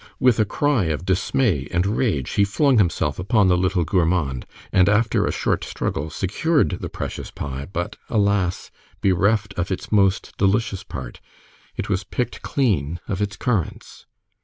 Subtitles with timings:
[0.19, 4.89] With a cry of dismay and rage he flung himself upon the little gourmand, and
[4.89, 10.81] after a short struggle, secured the precious pie; but alas, bereft of its most delicious
[10.83, 11.21] part
[11.75, 14.07] it was picked clean of its currants.